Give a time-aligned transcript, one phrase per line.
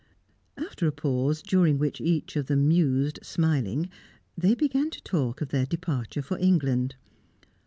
[0.57, 3.87] After a pause, during which each of them mused smiling,
[4.35, 6.95] they began to talk of their departure for England.